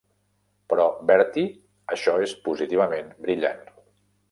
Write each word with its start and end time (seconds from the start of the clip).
Però, 0.71 0.85
Bertie, 1.11 1.51
això 1.97 2.17
és 2.29 2.35
positivament 2.49 3.15
brillant. 3.27 3.65